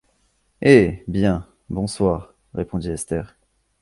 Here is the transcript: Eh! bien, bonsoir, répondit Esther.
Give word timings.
Eh! 0.63 1.03
bien, 1.07 1.47
bonsoir, 1.69 2.33
répondit 2.55 2.89
Esther. 2.89 3.37